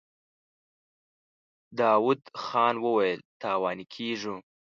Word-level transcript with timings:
داوود 1.79 2.21
خان 2.43 2.75
وويل: 2.83 3.19
تاواني 3.41 3.85
کېږو. 3.93 4.35